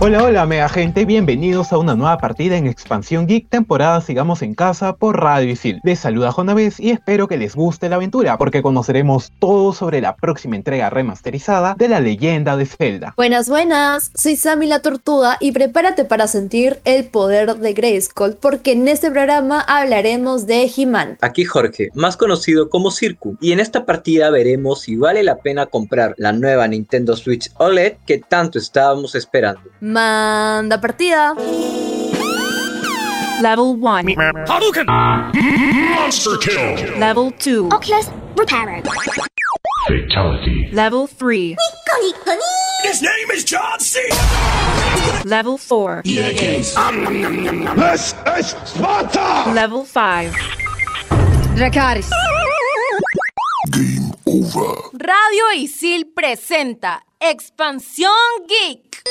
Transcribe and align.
Hola, 0.00 0.24
hola, 0.24 0.44
mega 0.44 0.68
gente, 0.68 1.04
bienvenidos 1.04 1.72
a 1.72 1.78
una 1.78 1.94
nueva 1.94 2.18
partida 2.18 2.56
en 2.58 2.66
Expansión 2.66 3.26
Geek, 3.26 3.48
temporada 3.48 4.00
Sigamos 4.00 4.42
en 4.42 4.54
Casa 4.54 4.96
por 4.96 5.18
Radio 5.18 5.50
Isil. 5.52 5.80
Les 5.84 6.00
saluda 6.00 6.32
Jonavez 6.32 6.78
y 6.80 6.90
espero 6.90 7.26
que 7.28 7.38
les 7.38 7.54
guste 7.54 7.88
la 7.88 7.96
aventura, 7.96 8.36
porque 8.36 8.60
conoceremos 8.60 9.32
todo 9.38 9.72
sobre 9.72 10.00
la 10.00 10.16
próxima 10.16 10.56
entrega 10.56 10.90
remasterizada 10.90 11.76
de 11.78 11.88
la 11.88 12.00
leyenda 12.00 12.56
de 12.56 12.66
Zelda. 12.66 13.14
Buenas, 13.16 13.48
buenas, 13.48 14.10
soy 14.14 14.36
Sammy 14.36 14.66
la 14.66 14.80
Tortuga 14.82 15.38
y 15.40 15.52
prepárate 15.52 16.04
para 16.04 16.26
sentir 16.26 16.80
el 16.84 17.06
poder 17.06 17.56
de 17.56 17.72
Grayskull, 17.72 18.36
porque 18.38 18.72
en 18.72 18.88
este 18.88 19.10
programa 19.10 19.60
hablaremos 19.60 20.46
de 20.46 20.70
He-Man. 20.76 21.18
Aquí 21.22 21.44
Jorge, 21.44 21.90
más 21.94 22.16
conocido 22.16 22.68
como 22.68 22.90
Circu, 22.90 23.38
y 23.40 23.52
en 23.52 23.60
esta 23.60 23.86
partida 23.86 24.28
veremos 24.30 24.82
si 24.82 24.96
vale 24.96 25.22
la 25.22 25.38
pena 25.38 25.66
comprar 25.66 26.14
la 26.18 26.32
nueva 26.32 26.66
Nintendo 26.68 27.16
Switch 27.16 27.48
OLED 27.56 27.94
que 28.04 28.18
tanto 28.18 28.58
estábamos 28.58 29.14
esperando. 29.14 29.62
Manda 29.84 30.78
partida. 30.78 31.34
Level 33.42 33.76
1. 33.76 34.14
Hadouken! 34.48 34.86
Monster 34.88 36.38
kill! 36.40 36.96
Level 36.98 37.30
2. 37.32 37.68
Oculus 37.68 38.08
repairer. 38.34 38.80
Fatality. 39.86 40.70
Level 40.72 41.06
3. 41.06 41.56
His 42.82 43.02
name 43.02 43.30
is 43.34 43.44
John 43.44 43.78
C. 43.78 44.00
Level 45.26 45.58
4. 45.58 46.00
This 46.04 46.72
is 48.38 48.46
Sparta! 48.64 49.52
Level 49.52 49.84
5. 49.84 50.32
Dracaris. 51.60 52.08
Game 53.70 54.14
over. 54.24 54.80
Radio 54.96 55.44
Isil 55.60 56.06
presenta 56.14 57.02
Expansión 57.26 58.10
Geek. 58.46 59.02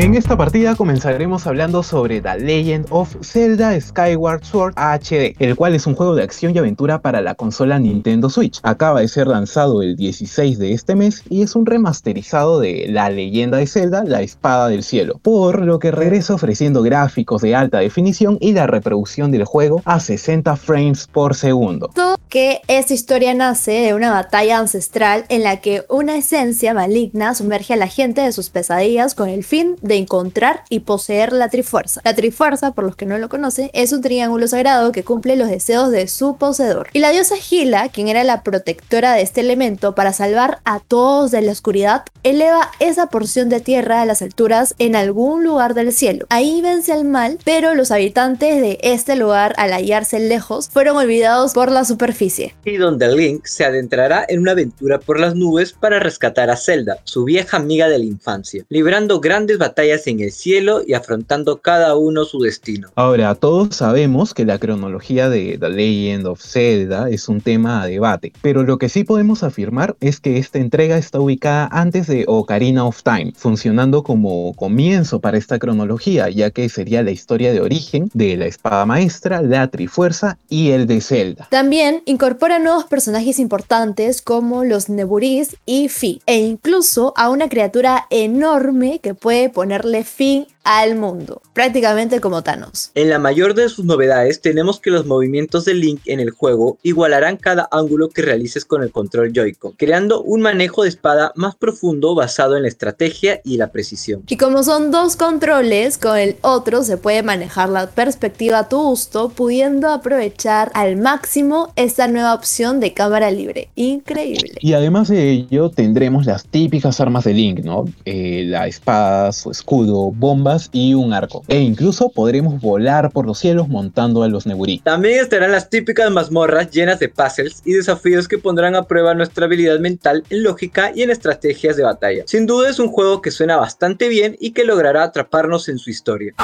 En 0.00 0.14
esta 0.14 0.36
partida 0.36 0.76
comenzaremos 0.76 1.48
hablando 1.48 1.82
sobre 1.82 2.20
The 2.20 2.38
Legend 2.38 2.86
of 2.90 3.16
Zelda 3.20 3.78
Skyward 3.80 4.44
Sword 4.44 4.74
HD, 4.76 5.34
el 5.40 5.56
cual 5.56 5.74
es 5.74 5.88
un 5.88 5.96
juego 5.96 6.14
de 6.14 6.22
acción 6.22 6.54
y 6.54 6.58
aventura 6.58 7.00
para 7.00 7.20
la 7.20 7.34
consola 7.34 7.80
Nintendo 7.80 8.30
Switch. 8.30 8.60
Acaba 8.62 9.00
de 9.00 9.08
ser 9.08 9.26
lanzado 9.26 9.82
el 9.82 9.96
16 9.96 10.60
de 10.60 10.72
este 10.72 10.94
mes 10.94 11.24
y 11.28 11.42
es 11.42 11.56
un 11.56 11.66
remasterizado 11.66 12.60
de 12.60 12.86
La 12.88 13.10
leyenda 13.10 13.58
de 13.58 13.66
Zelda, 13.66 14.04
La 14.04 14.22
espada 14.22 14.68
del 14.68 14.84
cielo, 14.84 15.18
por 15.20 15.62
lo 15.62 15.80
que 15.80 15.90
regresa 15.90 16.34
ofreciendo 16.34 16.84
gráficos 16.84 17.42
de 17.42 17.56
alta 17.56 17.78
definición 17.78 18.38
y 18.40 18.52
la 18.52 18.68
reproducción 18.68 19.32
del 19.32 19.46
juego 19.46 19.82
a 19.84 19.98
60 19.98 20.54
frames 20.54 21.08
por 21.08 21.34
segundo. 21.34 21.90
que 22.28 22.60
esta 22.68 22.92
historia 22.92 23.32
nace 23.32 23.72
de 23.72 23.94
una 23.94 24.12
batalla 24.12 24.58
ancestral 24.58 25.24
en 25.30 25.42
la 25.42 25.62
que 25.62 25.84
una 25.88 26.14
esencia 26.18 26.74
maligna 26.74 27.34
sumerge 27.34 27.72
a 27.72 27.76
la 27.76 27.86
gente 27.88 28.20
de 28.20 28.32
sus 28.32 28.50
pesadillas 28.50 29.14
con 29.14 29.30
el 29.30 29.42
fin 29.42 29.76
de 29.87 29.87
encontrar 29.96 30.64
y 30.68 30.80
poseer 30.80 31.32
la 31.32 31.48
Trifuerza. 31.48 32.00
La 32.04 32.14
Trifuerza, 32.14 32.72
por 32.72 32.84
los 32.84 32.96
que 32.96 33.06
no 33.06 33.18
lo 33.18 33.28
conocen, 33.28 33.70
es 33.72 33.92
un 33.92 34.02
triángulo 34.02 34.46
sagrado 34.48 34.92
que 34.92 35.04
cumple 35.04 35.36
los 35.36 35.48
deseos 35.48 35.90
de 35.90 36.08
su 36.08 36.36
poseedor. 36.36 36.88
Y 36.92 36.98
la 36.98 37.10
diosa 37.10 37.36
Gila, 37.36 37.88
quien 37.88 38.08
era 38.08 38.24
la 38.24 38.42
protectora 38.42 39.14
de 39.14 39.22
este 39.22 39.40
elemento 39.40 39.94
para 39.94 40.12
salvar 40.12 40.58
a 40.64 40.80
todos 40.80 41.30
de 41.30 41.42
la 41.42 41.52
oscuridad, 41.52 42.04
eleva 42.22 42.70
esa 42.80 43.06
porción 43.06 43.48
de 43.48 43.60
tierra 43.60 44.02
a 44.02 44.06
las 44.06 44.22
alturas 44.22 44.74
en 44.78 44.96
algún 44.96 45.44
lugar 45.44 45.74
del 45.74 45.92
cielo. 45.92 46.26
Ahí 46.30 46.60
vence 46.62 46.92
al 46.92 47.04
mal, 47.04 47.38
pero 47.44 47.74
los 47.74 47.90
habitantes 47.90 48.60
de 48.60 48.78
este 48.82 49.16
lugar, 49.16 49.54
al 49.56 49.72
hallarse 49.72 50.18
lejos, 50.18 50.68
fueron 50.68 50.96
olvidados 50.96 51.52
por 51.54 51.70
la 51.70 51.84
superficie. 51.84 52.54
Y 52.64 52.76
donde 52.76 53.08
Link 53.08 53.46
se 53.46 53.64
adentrará 53.64 54.24
en 54.28 54.40
una 54.40 54.52
aventura 54.52 54.98
por 54.98 55.18
las 55.20 55.34
nubes 55.34 55.72
para 55.72 55.98
rescatar 55.98 56.50
a 56.50 56.56
Zelda, 56.56 56.98
su 57.04 57.24
vieja 57.24 57.56
amiga 57.56 57.88
de 57.88 57.98
la 57.98 58.04
infancia, 58.04 58.64
librando 58.68 59.20
grandes 59.20 59.58
batallas 59.58 59.77
en 59.78 60.20
el 60.20 60.32
cielo 60.32 60.82
y 60.84 60.94
afrontando 60.94 61.58
cada 61.58 61.94
uno 61.94 62.24
su 62.24 62.40
destino. 62.40 62.88
Ahora, 62.96 63.34
todos 63.36 63.76
sabemos 63.76 64.34
que 64.34 64.44
la 64.44 64.58
cronología 64.58 65.28
de 65.28 65.56
The 65.56 65.70
Legend 65.70 66.26
of 66.26 66.42
Zelda 66.42 67.08
es 67.08 67.28
un 67.28 67.40
tema 67.40 67.82
a 67.82 67.86
debate, 67.86 68.32
pero 68.42 68.64
lo 68.64 68.78
que 68.78 68.88
sí 68.88 69.04
podemos 69.04 69.44
afirmar 69.44 69.96
es 70.00 70.18
que 70.18 70.38
esta 70.38 70.58
entrega 70.58 70.98
está 70.98 71.20
ubicada 71.20 71.68
antes 71.70 72.08
de 72.08 72.24
Ocarina 72.26 72.84
of 72.84 73.04
Time, 73.04 73.32
funcionando 73.36 74.02
como 74.02 74.52
comienzo 74.54 75.20
para 75.20 75.38
esta 75.38 75.60
cronología, 75.60 76.28
ya 76.28 76.50
que 76.50 76.68
sería 76.68 77.04
la 77.04 77.12
historia 77.12 77.52
de 77.52 77.60
origen 77.60 78.10
de 78.14 78.36
la 78.36 78.46
espada 78.46 78.84
maestra, 78.84 79.42
la 79.42 79.68
Trifuerza 79.68 80.38
y 80.48 80.70
el 80.70 80.88
de 80.88 81.00
Zelda. 81.00 81.46
También 81.50 82.02
incorpora 82.04 82.58
nuevos 82.58 82.84
personajes 82.84 83.38
importantes 83.38 84.22
como 84.22 84.64
los 84.64 84.88
Neburis 84.88 85.56
y 85.66 85.88
Fi, 85.88 86.20
e 86.26 86.38
incluso 86.38 87.12
a 87.16 87.30
una 87.30 87.48
criatura 87.48 88.06
enorme 88.10 88.98
que 89.00 89.14
puede 89.14 89.50
ponerle 89.68 90.02
fin 90.02 90.46
al 90.68 90.96
mundo, 90.96 91.40
prácticamente 91.54 92.20
como 92.20 92.42
Thanos. 92.42 92.90
En 92.94 93.08
la 93.08 93.18
mayor 93.18 93.54
de 93.54 93.70
sus 93.70 93.86
novedades 93.86 94.42
tenemos 94.42 94.80
que 94.80 94.90
los 94.90 95.06
movimientos 95.06 95.64
de 95.64 95.72
Link 95.72 96.02
en 96.04 96.20
el 96.20 96.30
juego 96.30 96.76
igualarán 96.82 97.38
cada 97.38 97.66
ángulo 97.72 98.10
que 98.10 98.20
realices 98.20 98.66
con 98.66 98.82
el 98.82 98.92
control 98.92 99.32
Joy-Con, 99.32 99.72
creando 99.72 100.20
un 100.20 100.42
manejo 100.42 100.82
de 100.82 100.90
espada 100.90 101.32
más 101.36 101.56
profundo 101.56 102.14
basado 102.14 102.54
en 102.54 102.64
la 102.64 102.68
estrategia 102.68 103.40
y 103.44 103.56
la 103.56 103.72
precisión. 103.72 104.24
Y 104.28 104.36
como 104.36 104.62
son 104.62 104.90
dos 104.90 105.16
controles, 105.16 105.96
con 105.96 106.18
el 106.18 106.36
otro 106.42 106.82
se 106.82 106.98
puede 106.98 107.22
manejar 107.22 107.70
la 107.70 107.88
perspectiva 107.88 108.58
a 108.58 108.68
tu 108.68 108.78
gusto, 108.78 109.30
pudiendo 109.30 109.88
aprovechar 109.88 110.70
al 110.74 110.96
máximo 110.96 111.72
esta 111.76 112.08
nueva 112.08 112.34
opción 112.34 112.78
de 112.78 112.92
cámara 112.92 113.30
libre. 113.30 113.70
Increíble. 113.74 114.56
Y 114.60 114.74
además 114.74 115.08
de 115.08 115.30
ello 115.30 115.70
tendremos 115.70 116.26
las 116.26 116.44
típicas 116.44 117.00
armas 117.00 117.24
de 117.24 117.32
Link, 117.32 117.60
¿no? 117.60 117.86
Eh, 118.04 118.44
la 118.46 118.66
espada, 118.66 119.32
su 119.32 119.50
escudo, 119.50 120.10
bombas 120.10 120.57
y 120.72 120.94
un 120.94 121.12
arco. 121.12 121.44
E 121.48 121.60
incluso 121.60 122.10
podremos 122.10 122.60
volar 122.60 123.10
por 123.10 123.26
los 123.26 123.38
cielos 123.38 123.68
montando 123.68 124.22
a 124.22 124.28
los 124.28 124.46
Neburi. 124.46 124.80
También 124.80 125.20
estarán 125.20 125.52
las 125.52 125.70
típicas 125.70 126.10
mazmorras 126.10 126.70
llenas 126.70 126.98
de 126.98 127.08
puzzles 127.08 127.62
y 127.64 127.72
desafíos 127.72 128.28
que 128.28 128.38
pondrán 128.38 128.74
a 128.74 128.84
prueba 128.84 129.14
nuestra 129.14 129.46
habilidad 129.46 129.78
mental 129.78 130.24
en 130.30 130.42
lógica 130.42 130.92
y 130.94 131.02
en 131.02 131.10
estrategias 131.10 131.76
de 131.76 131.84
batalla. 131.84 132.24
Sin 132.26 132.46
duda 132.46 132.70
es 132.70 132.78
un 132.78 132.88
juego 132.88 133.22
que 133.22 133.30
suena 133.30 133.56
bastante 133.56 134.08
bien 134.08 134.36
y 134.40 134.52
que 134.52 134.64
logrará 134.64 135.02
atraparnos 135.04 135.68
en 135.68 135.78
su 135.78 135.90
historia. 135.90 136.34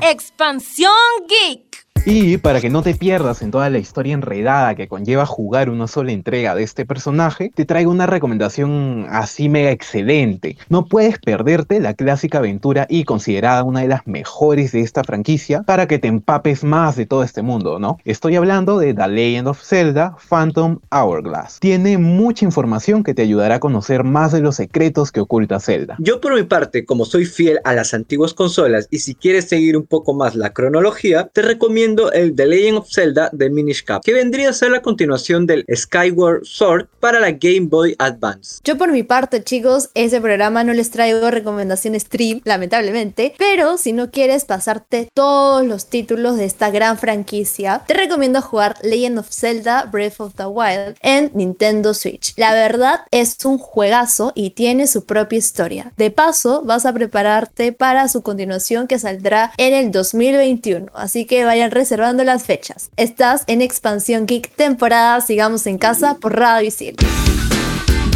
Expansión 0.00 0.90
Geek. 1.28 1.83
Y 2.06 2.36
para 2.36 2.60
que 2.60 2.68
no 2.68 2.82
te 2.82 2.94
pierdas 2.94 3.40
en 3.40 3.50
toda 3.50 3.70
la 3.70 3.78
historia 3.78 4.12
enredada 4.12 4.74
que 4.74 4.88
conlleva 4.88 5.24
jugar 5.24 5.70
una 5.70 5.86
sola 5.86 6.12
entrega 6.12 6.54
de 6.54 6.62
este 6.62 6.84
personaje, 6.84 7.50
te 7.54 7.64
traigo 7.64 7.90
una 7.90 8.06
recomendación 8.06 9.06
así 9.08 9.48
mega 9.48 9.70
excelente. 9.70 10.58
No 10.68 10.84
puedes 10.84 11.18
perderte 11.18 11.80
la 11.80 11.94
clásica 11.94 12.38
aventura 12.38 12.86
y 12.90 13.04
considerada 13.04 13.64
una 13.64 13.80
de 13.80 13.88
las 13.88 14.06
mejores 14.06 14.72
de 14.72 14.80
esta 14.80 15.02
franquicia 15.02 15.62
para 15.62 15.88
que 15.88 15.98
te 15.98 16.08
empapes 16.08 16.62
más 16.62 16.94
de 16.96 17.06
todo 17.06 17.22
este 17.22 17.40
mundo, 17.40 17.78
¿no? 17.78 17.96
Estoy 18.04 18.36
hablando 18.36 18.78
de 18.78 18.92
The 18.92 19.08
Legend 19.08 19.48
of 19.48 19.62
Zelda 19.62 20.14
Phantom 20.28 20.80
Hourglass. 20.90 21.58
Tiene 21.58 21.96
mucha 21.96 22.44
información 22.44 23.02
que 23.02 23.14
te 23.14 23.22
ayudará 23.22 23.54
a 23.54 23.60
conocer 23.60 24.04
más 24.04 24.30
de 24.32 24.42
los 24.42 24.56
secretos 24.56 25.10
que 25.10 25.20
oculta 25.20 25.58
Zelda. 25.58 25.96
Yo 26.00 26.20
por 26.20 26.34
mi 26.34 26.42
parte, 26.42 26.84
como 26.84 27.06
soy 27.06 27.24
fiel 27.24 27.60
a 27.64 27.72
las 27.72 27.94
antiguas 27.94 28.34
consolas 28.34 28.88
y 28.90 28.98
si 28.98 29.14
quieres 29.14 29.48
seguir 29.48 29.74
un 29.74 29.86
poco 29.86 30.12
más 30.12 30.34
la 30.34 30.52
cronología, 30.52 31.30
te 31.32 31.40
recomiendo 31.40 31.93
el 32.12 32.34
The 32.34 32.46
Legend 32.46 32.78
of 32.78 32.88
Zelda 32.90 33.30
de 33.32 33.50
Minish 33.50 33.84
Cap, 33.84 34.02
que 34.04 34.12
vendría 34.12 34.50
a 34.50 34.52
ser 34.52 34.70
la 34.70 34.82
continuación 34.82 35.46
del 35.46 35.64
Skyward 35.74 36.44
Sword 36.44 36.86
para 37.00 37.20
la 37.20 37.30
Game 37.32 37.66
Boy 37.68 37.94
Advance. 37.98 38.60
Yo 38.64 38.76
por 38.76 38.92
mi 38.92 39.02
parte, 39.02 39.42
chicos, 39.42 39.90
ese 39.94 40.20
programa 40.20 40.64
no 40.64 40.72
les 40.72 40.90
traigo 40.90 41.30
recomendaciones 41.30 42.02
stream, 42.02 42.40
lamentablemente, 42.44 43.34
pero 43.38 43.78
si 43.78 43.92
no 43.92 44.10
quieres 44.10 44.44
pasarte 44.44 45.08
todos 45.14 45.64
los 45.66 45.86
títulos 45.86 46.36
de 46.36 46.44
esta 46.44 46.70
gran 46.70 46.98
franquicia, 46.98 47.82
te 47.86 47.94
recomiendo 47.94 48.42
jugar 48.42 48.76
Legend 48.82 49.18
of 49.18 49.30
Zelda 49.30 49.88
Breath 49.90 50.20
of 50.20 50.34
the 50.34 50.46
Wild 50.46 50.96
en 51.00 51.30
Nintendo 51.34 51.94
Switch. 51.94 52.34
La 52.36 52.52
verdad 52.54 53.00
es 53.10 53.36
un 53.44 53.58
juegazo 53.58 54.32
y 54.34 54.50
tiene 54.50 54.86
su 54.86 55.04
propia 55.04 55.38
historia. 55.38 55.92
De 55.96 56.10
paso, 56.10 56.62
vas 56.64 56.86
a 56.86 56.92
prepararte 56.92 57.72
para 57.72 58.08
su 58.08 58.22
continuación 58.22 58.86
que 58.86 58.98
saldrá 58.98 59.52
en 59.56 59.74
el 59.74 59.90
2021, 59.90 60.86
así 60.94 61.24
que 61.24 61.44
vayan 61.44 61.70
reservando 61.84 62.24
las 62.24 62.44
fechas. 62.44 62.88
Estás 62.96 63.44
en 63.46 63.60
Expansión 63.60 64.24
Geek 64.24 64.56
temporada 64.56 65.20
Sigamos 65.20 65.66
en 65.66 65.76
Casa 65.76 66.16
por 66.18 66.34
Radio 66.34 66.68
Isil. 66.68 66.96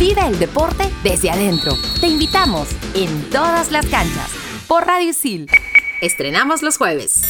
Vive 0.01 0.27
el 0.27 0.39
deporte 0.39 0.91
desde 1.03 1.29
adentro. 1.29 1.75
Te 2.01 2.07
invitamos 2.07 2.71
en 2.95 3.29
todas 3.29 3.71
las 3.71 3.85
canchas 3.85 4.31
por 4.67 4.87
Radio 4.87 5.11
Isil. 5.11 5.51
Estrenamos 6.01 6.63
los 6.63 6.79
jueves. 6.79 7.25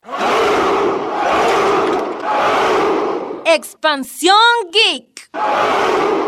Expansión 3.50 4.34
Geek. 4.70 6.27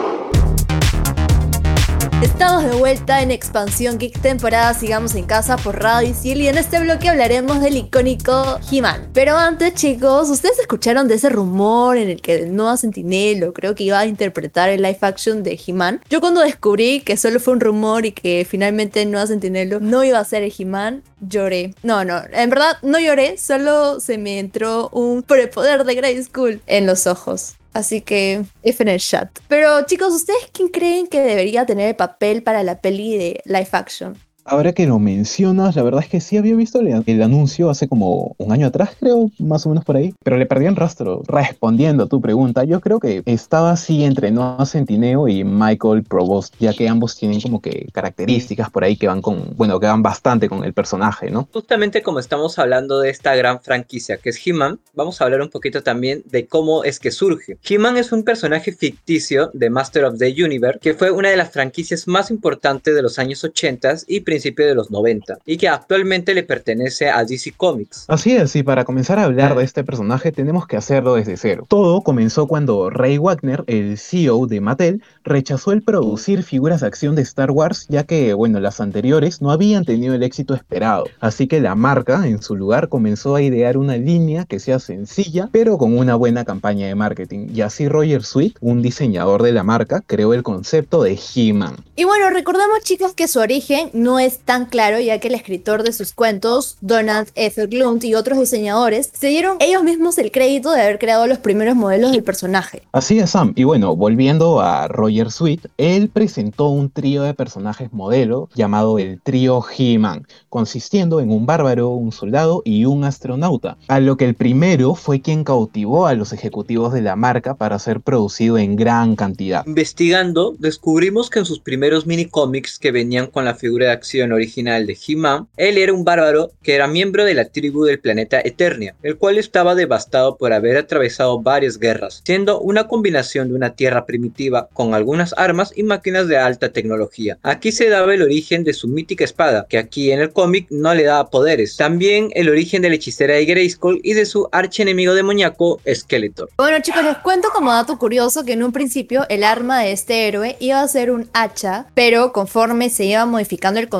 Estamos 2.22 2.64
de 2.64 2.76
vuelta 2.76 3.22
en 3.22 3.30
Expansión 3.30 3.96
Geek 3.96 4.20
temporada 4.20 4.74
Sigamos 4.74 5.14
en 5.14 5.24
Casa 5.24 5.56
por 5.56 5.82
Radio 5.82 6.14
y 6.22 6.46
en 6.48 6.58
este 6.58 6.78
bloque 6.78 7.08
hablaremos 7.08 7.62
del 7.62 7.78
icónico 7.78 8.60
He-Man. 8.70 9.08
Pero 9.14 9.38
antes 9.38 9.72
chicos, 9.72 10.28
¿ustedes 10.28 10.58
escucharon 10.58 11.08
de 11.08 11.14
ese 11.14 11.30
rumor 11.30 11.96
en 11.96 12.10
el 12.10 12.20
que 12.20 12.34
el 12.34 12.54
nuevo 12.54 12.76
Sentinelo 12.76 13.54
creo 13.54 13.74
que 13.74 13.84
iba 13.84 13.98
a 13.98 14.04
interpretar 14.04 14.68
el 14.68 14.82
live 14.82 14.98
action 15.00 15.42
de 15.42 15.58
He-Man? 15.66 16.02
Yo 16.10 16.20
cuando 16.20 16.42
descubrí 16.42 17.00
que 17.00 17.16
solo 17.16 17.40
fue 17.40 17.54
un 17.54 17.60
rumor 17.60 18.04
y 18.04 18.12
que 18.12 18.46
finalmente 18.46 19.00
el 19.00 19.10
nuevo 19.10 19.26
Sentinelo 19.26 19.80
no 19.80 20.04
iba 20.04 20.18
a 20.18 20.24
ser 20.26 20.42
el 20.42 20.52
He-Man, 20.56 21.02
lloré. 21.20 21.74
No, 21.82 22.04
no, 22.04 22.20
en 22.32 22.50
verdad 22.50 22.76
no 22.82 23.00
lloré, 23.00 23.38
solo 23.38 23.98
se 23.98 24.18
me 24.18 24.40
entró 24.40 24.90
un 24.90 25.22
prepoder 25.22 25.84
de 25.84 25.94
Grey 25.94 26.22
School 26.22 26.60
en 26.66 26.84
los 26.84 27.06
ojos. 27.06 27.54
Así 27.72 28.00
que 28.00 28.44
F 28.62 28.82
en 28.82 28.88
el 28.88 29.00
chat. 29.00 29.30
Pero 29.48 29.84
chicos, 29.86 30.12
¿ustedes 30.12 30.48
quién 30.52 30.68
creen 30.68 31.06
que 31.06 31.20
debería 31.20 31.66
tener 31.66 31.88
el 31.88 31.96
papel 31.96 32.42
para 32.42 32.62
la 32.62 32.80
peli 32.80 33.16
de 33.16 33.40
live 33.44 33.68
action? 33.72 34.18
Ahora 34.44 34.72
que 34.72 34.86
lo 34.86 34.98
mencionas, 34.98 35.76
la 35.76 35.82
verdad 35.82 36.02
es 36.02 36.08
que 36.08 36.20
sí 36.20 36.36
había 36.36 36.54
visto 36.54 36.80
el, 36.80 37.02
el 37.06 37.22
anuncio 37.22 37.70
hace 37.70 37.88
como 37.88 38.34
un 38.38 38.52
año 38.52 38.66
atrás, 38.66 38.90
creo, 38.98 39.30
más 39.38 39.66
o 39.66 39.68
menos 39.68 39.84
por 39.84 39.96
ahí, 39.96 40.14
pero 40.22 40.36
le 40.36 40.46
perdí 40.46 40.66
el 40.66 40.76
rastro. 40.76 41.22
Respondiendo 41.26 42.04
a 42.04 42.06
tu 42.08 42.20
pregunta, 42.20 42.64
yo 42.64 42.80
creo 42.80 43.00
que 43.00 43.22
estaba 43.26 43.72
así 43.72 44.04
entre 44.04 44.30
Noah 44.30 44.66
Centineo 44.66 45.28
y 45.28 45.44
Michael 45.44 46.04
Provost, 46.04 46.54
ya 46.58 46.72
que 46.72 46.88
ambos 46.88 47.16
tienen 47.16 47.40
como 47.40 47.60
que 47.60 47.88
características 47.92 48.70
por 48.70 48.84
ahí 48.84 48.96
que 48.96 49.06
van 49.06 49.22
con, 49.22 49.54
bueno, 49.56 49.78
que 49.78 49.86
van 49.86 50.02
bastante 50.02 50.48
con 50.48 50.64
el 50.64 50.72
personaje, 50.72 51.30
¿no? 51.30 51.48
Justamente 51.52 52.02
como 52.02 52.18
estamos 52.18 52.58
hablando 52.58 53.00
de 53.00 53.10
esta 53.10 53.34
gran 53.34 53.60
franquicia 53.60 54.16
que 54.16 54.30
es 54.30 54.46
He-Man, 54.46 54.80
vamos 54.94 55.20
a 55.20 55.24
hablar 55.24 55.42
un 55.42 55.50
poquito 55.50 55.82
también 55.82 56.22
de 56.26 56.46
cómo 56.46 56.84
es 56.84 56.98
que 56.98 57.10
surge. 57.10 57.58
He-Man 57.68 57.96
es 57.96 58.12
un 58.12 58.24
personaje 58.24 58.72
ficticio 58.72 59.50
de 59.54 59.70
Master 59.70 60.04
of 60.04 60.18
the 60.18 60.32
Universe, 60.42 60.78
que 60.80 60.94
fue 60.94 61.10
una 61.10 61.30
de 61.30 61.36
las 61.36 61.50
franquicias 61.50 62.08
más 62.08 62.30
importantes 62.30 62.94
de 62.94 63.02
los 63.02 63.18
años 63.18 63.44
80 63.44 63.80
y 64.06 64.20
principio 64.40 64.66
de 64.66 64.74
los 64.74 64.90
90 64.90 65.38
y 65.44 65.58
que 65.58 65.68
actualmente 65.68 66.32
le 66.32 66.42
pertenece 66.42 67.10
a 67.10 67.24
DC 67.24 67.52
Comics. 67.58 68.06
Así 68.08 68.34
es, 68.34 68.56
y 68.56 68.62
para 68.62 68.86
comenzar 68.86 69.18
a 69.18 69.24
hablar 69.24 69.54
de 69.54 69.64
este 69.64 69.84
personaje 69.84 70.32
tenemos 70.32 70.66
que 70.66 70.78
hacerlo 70.78 71.16
desde 71.16 71.36
cero. 71.36 71.66
Todo 71.68 72.00
comenzó 72.00 72.46
cuando 72.46 72.88
Ray 72.88 73.18
Wagner, 73.18 73.64
el 73.66 73.98
CEO 73.98 74.46
de 74.46 74.62
Mattel, 74.62 75.02
rechazó 75.24 75.72
el 75.72 75.82
producir 75.82 76.42
figuras 76.42 76.80
de 76.80 76.86
acción 76.86 77.16
de 77.16 77.22
Star 77.22 77.50
Wars 77.50 77.86
ya 77.90 78.04
que, 78.04 78.32
bueno, 78.32 78.60
las 78.60 78.80
anteriores 78.80 79.42
no 79.42 79.50
habían 79.50 79.84
tenido 79.84 80.14
el 80.14 80.22
éxito 80.22 80.54
esperado. 80.54 81.04
Así 81.20 81.46
que 81.46 81.60
la 81.60 81.74
marca, 81.74 82.26
en 82.26 82.42
su 82.42 82.56
lugar, 82.56 82.88
comenzó 82.88 83.34
a 83.34 83.42
idear 83.42 83.76
una 83.76 83.98
línea 83.98 84.46
que 84.46 84.58
sea 84.58 84.78
sencilla, 84.78 85.50
pero 85.52 85.76
con 85.76 85.98
una 85.98 86.14
buena 86.14 86.46
campaña 86.46 86.86
de 86.86 86.94
marketing. 86.94 87.48
Y 87.52 87.60
así 87.60 87.88
Roger 87.88 88.24
Sweet, 88.24 88.56
un 88.60 88.80
diseñador 88.80 89.42
de 89.42 89.52
la 89.52 89.64
marca, 89.64 90.02
creó 90.06 90.32
el 90.32 90.42
concepto 90.42 91.02
de 91.02 91.18
He-Man. 91.34 91.76
Y 91.94 92.04
bueno, 92.04 92.30
recordamos 92.30 92.80
chicos 92.84 93.12
que 93.12 93.28
su 93.28 93.40
origen 93.40 93.90
no 93.92 94.19
es 94.20 94.38
tan 94.38 94.66
claro 94.66 95.00
ya 95.00 95.18
que 95.18 95.28
el 95.28 95.34
escritor 95.34 95.82
de 95.82 95.92
sus 95.92 96.12
cuentos, 96.12 96.76
Donald 96.80 97.28
F. 97.34 97.66
Glunt 97.66 98.04
y 98.04 98.14
otros 98.14 98.38
diseñadores, 98.38 99.10
se 99.12 99.28
dieron 99.28 99.56
ellos 99.60 99.82
mismos 99.82 100.18
el 100.18 100.30
crédito 100.30 100.70
de 100.70 100.82
haber 100.82 100.98
creado 100.98 101.26
los 101.26 101.38
primeros 101.38 101.74
modelos 101.76 102.12
del 102.12 102.22
personaje. 102.22 102.82
Así 102.92 103.18
es, 103.18 103.30
Sam. 103.30 103.52
Y 103.56 103.64
bueno, 103.64 103.96
volviendo 103.96 104.60
a 104.60 104.88
Roger 104.88 105.30
Sweet, 105.30 105.68
él 105.78 106.08
presentó 106.08 106.68
un 106.68 106.90
trío 106.90 107.22
de 107.22 107.34
personajes 107.34 107.92
modelo 107.92 108.48
llamado 108.54 108.98
el 108.98 109.20
trío 109.20 109.64
He-Man, 109.76 110.26
consistiendo 110.48 111.20
en 111.20 111.30
un 111.30 111.46
bárbaro, 111.46 111.88
un 111.88 112.12
soldado 112.12 112.62
y 112.64 112.84
un 112.84 113.04
astronauta, 113.04 113.76
a 113.88 114.00
lo 114.00 114.16
que 114.16 114.26
el 114.26 114.34
primero 114.34 114.94
fue 114.94 115.20
quien 115.20 115.44
cautivó 115.44 116.06
a 116.06 116.14
los 116.14 116.32
ejecutivos 116.32 116.92
de 116.92 117.02
la 117.02 117.16
marca 117.16 117.54
para 117.54 117.78
ser 117.78 118.00
producido 118.00 118.58
en 118.58 118.76
gran 118.76 119.16
cantidad. 119.16 119.66
Investigando, 119.66 120.54
descubrimos 120.58 121.30
que 121.30 121.40
en 121.40 121.44
sus 121.44 121.60
primeros 121.60 122.06
mini 122.06 122.26
cómics 122.26 122.78
que 122.78 122.92
venían 122.92 123.26
con 123.26 123.44
la 123.44 123.54
figura 123.54 123.86
de 123.86 123.92
acción 123.92 124.09
original 124.32 124.86
de 124.86 124.98
He-Man, 125.06 125.48
él 125.56 125.78
era 125.78 125.92
un 125.92 126.04
bárbaro 126.04 126.52
que 126.62 126.74
era 126.74 126.86
miembro 126.86 127.24
de 127.24 127.34
la 127.34 127.46
tribu 127.46 127.84
del 127.84 128.00
planeta 128.00 128.40
Eternia, 128.40 128.94
el 129.02 129.16
cual 129.16 129.38
estaba 129.38 129.74
devastado 129.74 130.36
por 130.36 130.52
haber 130.52 130.76
atravesado 130.76 131.40
varias 131.40 131.78
guerras, 131.78 132.22
siendo 132.24 132.60
una 132.60 132.88
combinación 132.88 133.48
de 133.48 133.54
una 133.54 133.74
tierra 133.74 134.06
primitiva 134.06 134.68
con 134.72 134.94
algunas 134.94 135.34
armas 135.36 135.72
y 135.76 135.82
máquinas 135.84 136.28
de 136.28 136.38
alta 136.38 136.72
tecnología. 136.72 137.38
Aquí 137.42 137.72
se 137.72 137.88
daba 137.88 138.12
el 138.12 138.22
origen 138.22 138.64
de 138.64 138.72
su 138.72 138.88
mítica 138.88 139.24
espada, 139.24 139.66
que 139.68 139.78
aquí 139.78 140.10
en 140.10 140.20
el 140.20 140.32
cómic 140.32 140.66
no 140.70 140.94
le 140.94 141.04
daba 141.04 141.30
poderes. 141.30 141.76
También 141.76 142.30
el 142.34 142.48
origen 142.48 142.82
de 142.82 142.88
la 142.88 142.96
hechicera 142.96 143.34
de 143.34 143.44
Grayskull 143.44 144.00
y 144.02 144.14
de 144.14 144.26
su 144.26 144.48
archienemigo 144.52 145.14
demoníaco 145.14 145.80
Skeletor. 145.92 146.50
Bueno 146.56 146.78
chicos, 146.82 147.04
les 147.04 147.18
cuento 147.18 147.48
como 147.54 147.72
dato 147.72 147.98
curioso 147.98 148.44
que 148.44 148.54
en 148.54 148.64
un 148.64 148.72
principio 148.72 149.26
el 149.28 149.44
arma 149.44 149.80
de 149.80 149.92
este 149.92 150.26
héroe 150.26 150.56
iba 150.58 150.80
a 150.80 150.88
ser 150.88 151.10
un 151.10 151.28
hacha, 151.32 151.86
pero 151.94 152.32
conforme 152.32 152.90
se 152.90 153.04
iba 153.04 153.24
modificando 153.26 153.78
el 153.78 153.88
concepto 153.88 153.99